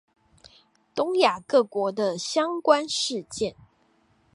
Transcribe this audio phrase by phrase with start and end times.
[0.95, 3.55] 東亞各國的相關事件